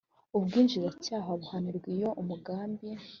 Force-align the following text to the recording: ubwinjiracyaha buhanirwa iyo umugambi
ubwinjiracyaha 0.37 1.29
buhanirwa 1.39 1.87
iyo 1.95 2.09
umugambi 2.21 2.87